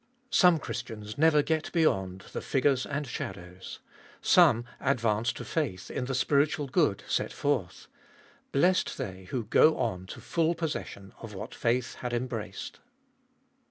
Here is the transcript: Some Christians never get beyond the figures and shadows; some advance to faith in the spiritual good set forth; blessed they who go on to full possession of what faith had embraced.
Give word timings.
Some 0.31 0.57
Christians 0.57 1.15
never 1.15 1.43
get 1.43 1.71
beyond 1.73 2.21
the 2.33 2.41
figures 2.41 2.87
and 2.87 3.05
shadows; 3.05 3.77
some 4.19 4.65
advance 4.79 5.31
to 5.33 5.45
faith 5.45 5.91
in 5.91 6.05
the 6.05 6.15
spiritual 6.15 6.65
good 6.65 7.03
set 7.07 7.31
forth; 7.31 7.85
blessed 8.51 8.97
they 8.97 9.25
who 9.25 9.43
go 9.43 9.77
on 9.77 10.07
to 10.07 10.19
full 10.19 10.55
possession 10.55 11.13
of 11.21 11.35
what 11.35 11.53
faith 11.53 11.97
had 12.01 12.13
embraced. 12.13 12.79